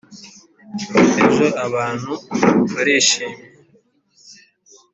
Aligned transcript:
ejo 1.23 1.45
abantu 1.65 2.11
barishimye 2.73 3.43